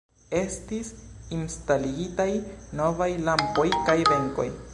[0.37, 0.87] Estis
[1.37, 2.29] instalitaj
[2.81, 4.53] novaj lampoj kaj benkoj.